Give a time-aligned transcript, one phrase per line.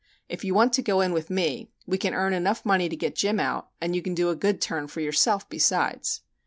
[0.27, 3.13] If you want to go in with me, we can earn enough money to get
[3.15, 6.21] Jim out and you can do a good turn for yourself besides."